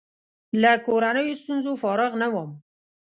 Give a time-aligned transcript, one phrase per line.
[0.61, 2.51] له کورنیو ستونزو فارغ نه وم.